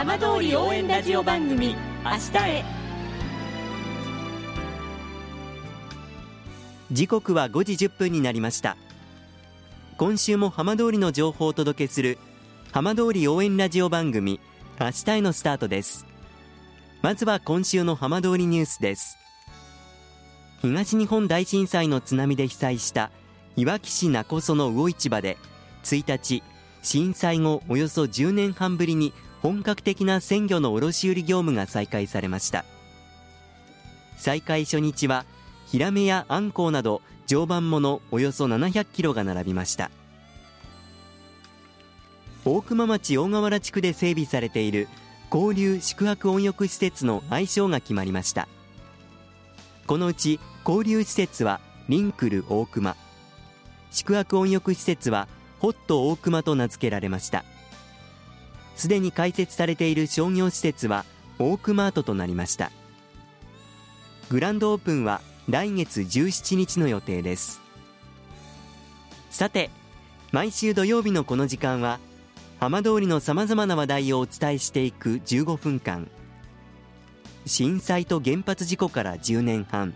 [0.00, 2.64] 浜通り応援ラジオ番組明日へ。
[6.90, 8.78] 時刻は5時1分になりました。
[9.98, 12.16] 今週も浜通りの情報をお届けする
[12.72, 14.40] 浜通り応援ラジオ番組
[14.80, 16.06] 明日へのスタートです。
[17.02, 19.18] まずは今週の浜通りニュースです。
[20.62, 23.10] 東日本大震災の津波で被災した
[23.54, 25.36] いわき市名古その魚市場で
[25.82, 26.42] 1日
[26.80, 32.64] 震災後およそ10年半ぶりに本格的な鮮魚の卸売業務が再開されました。
[34.16, 35.24] 再開初日は
[35.66, 39.90] ヒラメやアンコウなど常磐ものおよそ700キロが並びました。
[42.44, 44.88] 大熊町大河原地区で整備されている
[45.32, 48.48] 交流宿泊温浴施設の愛称が決まりました。
[49.86, 52.96] このうち交流施設はリンクル大熊。
[53.90, 55.28] 宿泊温浴施設は
[55.60, 57.44] ホット大熊と名付けられました。
[58.80, 61.04] すでに開設されている商業施設は
[61.38, 62.72] 大熊アートとなりました。
[64.30, 67.60] グランドオープンは来月17日の予定です。
[69.28, 69.68] さて
[70.32, 72.00] 毎週土曜日のこの時間は
[72.58, 76.08] 浜通りのさまざまな話題をお伝えしていく15分間。
[77.44, 79.92] 震災と原発事故から10年半。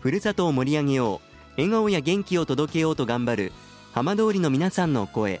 [0.00, 3.52] ふるさとを盛り上げよう笑顔や元気を届けようと頑張る
[3.94, 5.40] 浜通りの皆さんの声。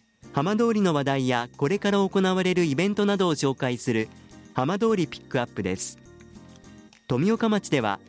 [0.33, 4.07] 浜通りの話題やこれから行われるイベントなどを紹介する
[4.53, 5.99] 浜通りピックアップです。
[7.07, 7.99] 富岡町では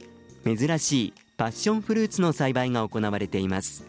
[0.44, 3.84] 珍しいパッションフルーツの栽培が行われています。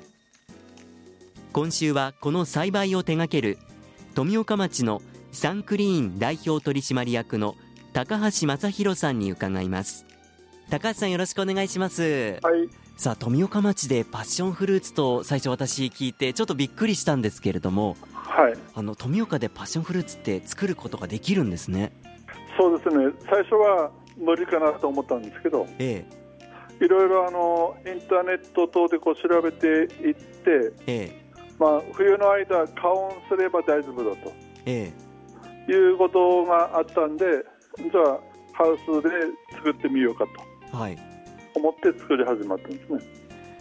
[1.51, 3.59] 今週はこの栽培を手掛ける
[4.15, 7.55] 富岡町のサンクリーン代表取締役の
[7.93, 10.07] 高橋正弘さんに伺います。
[10.71, 12.39] 高橋さんよろしくお願いします。
[12.41, 12.67] はい。
[12.97, 17.97] さあ富岡町でパッションフルーツと最初私聞いてちょっとびっくりしたんですけれども
[18.35, 18.53] はい。
[18.73, 21.91] あの富岡でパッションフルーツって作ることができるんですね。
[22.57, 23.13] そうですね。
[23.29, 26.05] 最初は無理かなと思ったんですけどえ
[26.79, 31.23] いろいろあのインターネット等でこう調べていって、ええ。
[31.59, 34.15] まあ、冬の間加温すれば大丈夫だ
[34.65, 35.65] ええ。
[35.67, 37.25] ということがあったんで
[37.77, 38.19] じゃあ
[38.53, 39.09] ハウスで
[39.55, 40.31] 作ってみようかと
[40.73, 40.97] えはい。
[41.55, 42.99] 思って作り始まったんですね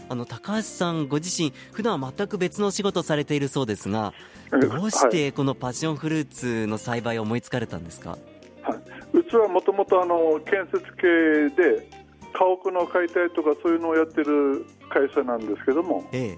[0.08, 4.12] あの高橋さんご自身普段は全く別の仕事をされているそうですが
[4.54, 8.18] えどうしてこのパッションフルーツの栽培を思いつかれたんですか？
[8.62, 8.78] はい、
[9.14, 11.88] うちはもともとあの建設系で
[12.34, 16.36] 家屋の解体とかそういうのをやってる会社なんですけどもえ。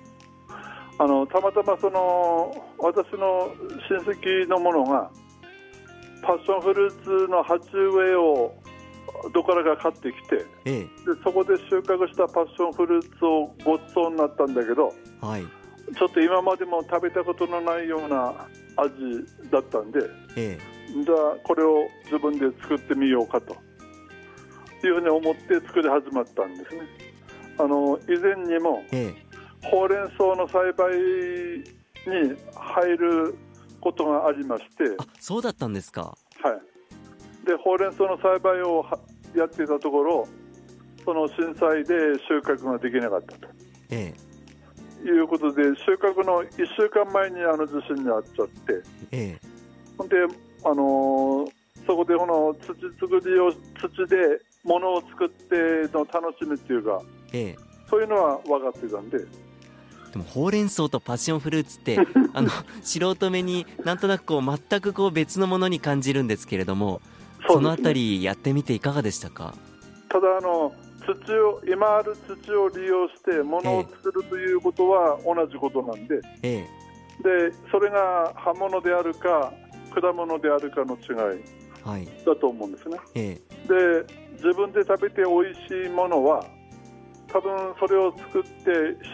[0.96, 3.52] あのたまたまその私の
[3.90, 5.10] 親戚の者が
[6.22, 8.54] パッションフルーツの鉢植えを
[9.32, 10.80] どこからか買ってきてでえ。
[10.80, 10.88] え
[11.22, 14.92] そこで収穫したパッションフルーツをごちそうになったんだけど
[15.22, 15.42] えはい。
[15.96, 18.32] ちょっと今までも食べたことのないような
[18.76, 20.00] 味だったんで
[20.36, 20.58] え。
[21.04, 23.56] じゃあこれを自分で作ってみようかと。
[24.86, 26.82] いうふうに思って作り始まったんですね。
[27.58, 29.24] あの以前にもええ。
[29.70, 30.94] ほうれん草の栽培
[32.06, 33.34] に入る
[33.80, 36.16] ことがありまして、あそうだったんですか。
[36.42, 38.98] はい、でほうれん草の栽培をは
[39.34, 40.28] やっていたところ
[41.04, 41.94] その震災で
[42.28, 43.36] 収穫ができなかった
[43.90, 44.14] え
[45.04, 48.82] ということで収穫の1週間前にあの地震に遭っちゃって。
[49.10, 49.40] ええ。
[49.98, 50.16] ほんで、
[50.64, 51.52] あのー
[51.86, 54.16] そこでこの土作りを土で
[54.64, 55.54] 物を作って
[55.92, 57.02] の楽しみっていうか
[57.34, 57.56] ええ。
[57.90, 59.18] そういうのは分かってたんで。
[59.18, 59.26] で
[60.16, 61.98] もほうれん草とパッションフルーツって
[62.32, 62.48] あの
[62.82, 67.02] 素人目になんとなくこう全くこう別のものに感じるんですけれども
[67.48, 69.54] そのあたりやってみていかがでしたか？
[70.08, 70.72] ただあの
[71.04, 76.64] 土を今ある土を利用して物を作るということは同じことなんで,、え
[77.22, 79.52] でそれが葉物であるか
[79.94, 82.08] 果物であるかの違いえはい。
[82.24, 82.98] だと思うんですね。
[83.14, 83.34] え
[83.68, 86.44] で自分で食べて美味しいものは
[87.28, 88.48] 多分それを作って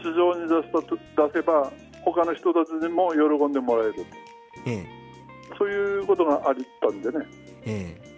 [0.02, 1.72] 市場に出したと出せば
[2.04, 3.94] 他の人たちにも喜んでもらえる。
[4.66, 4.86] ええ。
[5.58, 7.26] そういうことがありったんでね。
[7.66, 8.09] ええ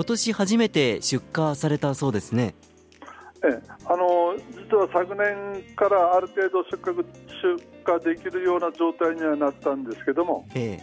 [0.00, 2.54] 今年初めて出荷されたそうですね。
[3.44, 10.78] ええ、あの実は昨年からある程度出荷出荷できるような状態にはなったんですけどもえ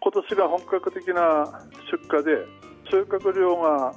[0.00, 2.44] 今年が本格的な出荷で
[2.90, 3.94] 収穫量が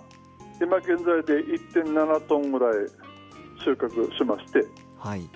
[0.61, 1.43] 今現在で
[1.73, 2.73] 1.7トンぐらい
[3.65, 4.63] 収穫しまして
[4.99, 5.27] はい。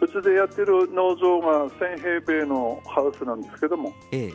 [0.00, 4.32] うちでやってる農場が1000平米のハウスなんですけどもええ。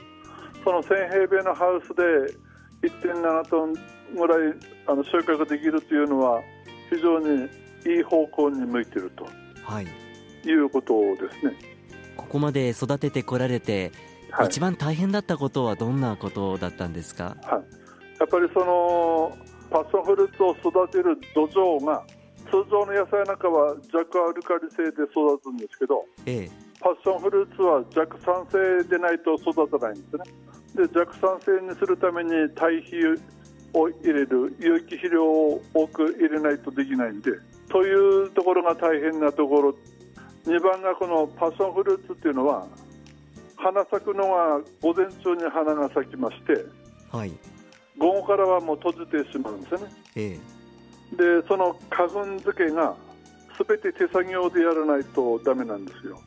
[0.64, 2.43] その1000平米のハウスで
[2.84, 3.74] 1.7トン
[4.16, 4.54] ぐらい
[4.86, 6.42] あの収穫できるというのは
[6.90, 7.48] 非常に
[7.86, 9.26] いい方向に向いていると。
[9.64, 9.88] はい。
[10.46, 11.56] いうことですね。
[12.18, 13.92] ここまで育ててこられて、
[14.30, 17.38] はい、一番大変だったことはどんなことだったんですか？
[17.44, 19.38] はい、やっぱりその
[19.72, 22.04] パッションフルーツを育てる土壌が
[22.46, 26.52] 通常の野菜なんかは弱アルカリ性で育つんですけどええ
[26.84, 30.24] パッションフルーツは弱酸性でないと育たないんですね。
[30.76, 32.98] で弱酸性にするために堆肥
[33.74, 37.32] を入れる有機肥料を多く入れないとできないんで
[37.70, 39.76] というところが大変なところ。
[40.46, 42.68] 2番がこのパッションフルーツっていうのは
[43.56, 46.66] 花咲くのが午前中に花が咲きまして
[47.10, 47.32] はい。
[47.98, 49.94] 午後からはもう閉じてしまうんですよね。
[50.18, 50.40] え
[51.14, 51.16] え。
[51.42, 52.94] でその花粉付けが
[53.58, 56.20] 全て手作業でやらないとダメなんですよ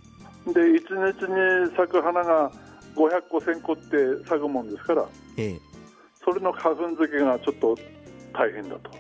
[0.47, 0.79] で1
[1.19, 2.51] 日に咲く花が
[2.95, 5.07] 500個1000個って咲くもんですから
[5.37, 5.61] ええ。
[6.25, 7.77] それの花粉付けがちょっと
[8.33, 8.91] 大変だと。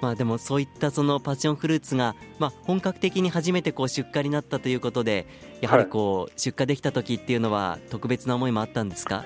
[0.00, 5.26] まあでもそういったそのパッションフルーツが、まあ、本格的に初めてこう出荷になったということで
[5.60, 9.24] やはりこう、出荷できた時っていうのは特別な思いもあったんですか？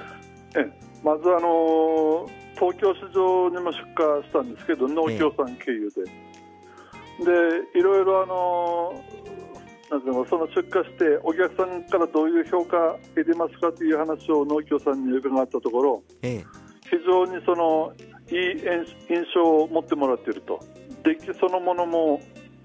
[0.54, 0.66] え
[1.02, 6.04] まずあのー東京市場にも出荷したんですけど農協さん経由で、
[7.24, 9.25] でいろいろあのー
[9.90, 16.44] なんていうのその出荷してお客さんからどういう評価得てますかという話を農協さんに伺ったところええ。
[16.88, 17.92] 非常にその
[18.30, 18.58] いい
[19.08, 20.60] 印象を持ってもらっていると。
[21.04, 22.20] 出来そのものも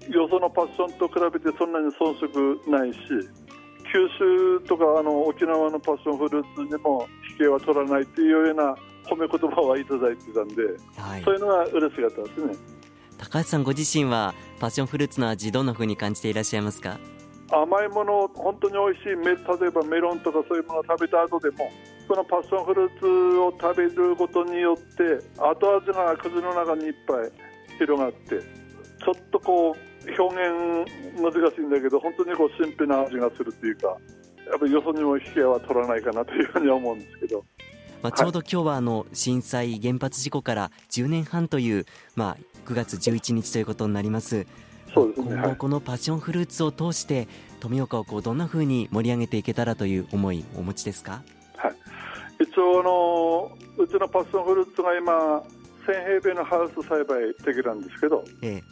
[0.08, 2.98] よそのパッションと比べてそんなに遜色ないし
[3.92, 10.62] 九州とかあの沖縄のパッションフルーツにも引けは取らないというような褒め言葉はいただいてたんで、
[10.96, 11.22] はい。
[11.22, 12.54] そういうのが嬉しかったですね
[13.22, 16.98] 高橋さんご自身はパッションフルーツの味どんな風に感じていらっしゃいますか？
[17.52, 19.06] 甘いもの本当に美味しい
[19.62, 21.70] 例えばメロンとかそういうものを食べた後でも
[22.08, 23.06] そのパッションフルーツ
[23.38, 27.30] を食べることによって後味が口の中にいっぱい
[27.78, 33.86] 広がってちょっとこう表現難しいんだけど本当にこう神秘な味がするっていうか
[34.50, 37.44] やっぱりよそにも引けは取らないかなというふうに思うんですけど。
[38.02, 44.46] まあ、ちょうど今日はあの震災原発事故から10年半という、まあ、9月11日ということになります。
[44.92, 45.34] そうですね。
[45.36, 45.42] はい。
[45.42, 47.28] 今後このパッションフルーツを通して
[47.60, 51.22] 富岡をこうどんな風に盛り上げていけたらという思いお持ちですか？
[51.56, 51.74] はい、
[52.42, 55.38] 一応あのうちのパッションフルーツが今
[55.86, 58.62] 1000平米のハウス栽培できるんですけどええ。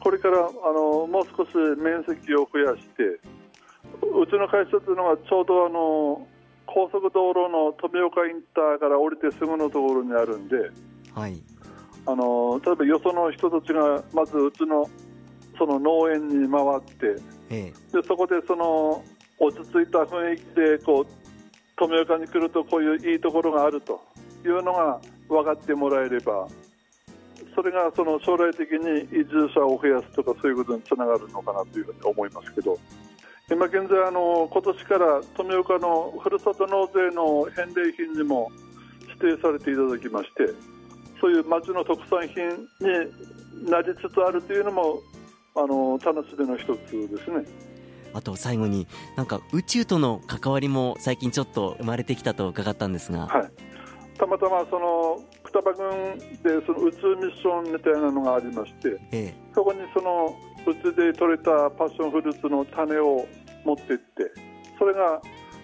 [0.00, 3.20] これからあのもう少し面積を増やして
[4.02, 6.26] うちの会社というのはちょうどあの
[6.74, 10.56] 高速道路の富岡インターから降りてすぐのところにあるんで
[11.14, 11.40] はい。
[12.06, 14.84] あの例えばよその人たちがまずうちの
[15.56, 19.02] その農園に回ってえでそこでその
[19.38, 21.12] 落ち着いた雰囲気でこう
[21.76, 24.02] 富岡に来るとこういういいところがあると
[24.44, 26.48] いうのが分かってもらえれば
[27.54, 32.76] それがその将来的に移住者を増やすとかそういうことにつながるのかなというふうに思いますけど
[33.50, 38.50] 今現在あの今年から富岡のふるさと納税の返礼品にも
[39.20, 40.46] 指定されていただきまして
[41.20, 42.48] そういう町の特産品
[42.80, 45.00] になりつつあるというのも
[45.54, 47.44] あの楽しみの一つですね。
[48.14, 48.86] あと最後に
[49.16, 53.50] なんか宇宙との関わりも最近ちょっと生まれてきたと伺ったんですが、はい、
[54.16, 60.36] たまたまその双葉郡でその宇宙ミッションみたいなのがありましてええそこにその
[60.66, 63.26] うちで採れたパッションフルーツの種を
[63.64, 64.30] 持って行って
[64.78, 65.20] それが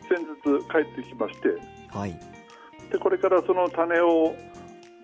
[0.08, 1.48] 先日帰ってきまして
[1.88, 2.18] はい。
[2.90, 4.34] でこれからその種を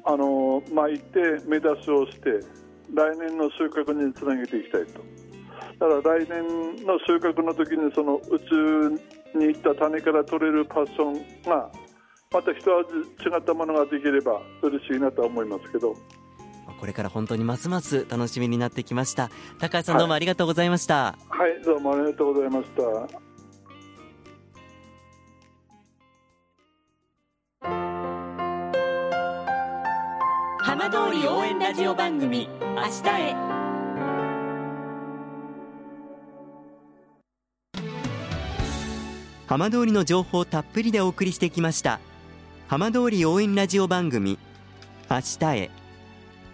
[0.04, 2.40] あの巻いて芽出しをして
[2.94, 5.00] 来年の収穫につなげていきたいと。
[5.78, 8.90] だから来年の収穫の時にその宇宙
[9.38, 11.70] に行った種から取れるパッションが
[12.32, 15.94] また一味違ったものができれば嬉しいなとは思いますけど
[16.78, 19.30] これから本当にますます楽しみになってきました。
[19.58, 22.82] 高橋さんどうもありがとうございました、はいどうもありがとうございました。
[30.58, 33.34] 浜通り応援ラジオ番組「明日へ」
[39.46, 42.00] 浜通りの情報たっぷりでお送りしてきました。
[42.68, 44.40] 浜通り応援ラジオ番組
[45.08, 45.70] 明日へ